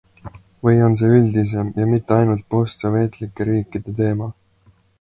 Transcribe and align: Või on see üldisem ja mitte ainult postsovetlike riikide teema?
Või 0.67 0.79
on 0.85 0.95
see 1.01 1.09
üldisem 1.17 1.69
ja 1.83 1.85
mitte 1.91 2.17
ainult 2.17 2.47
postsovetlike 2.55 3.49
riikide 3.51 3.95
teema? 4.01 4.31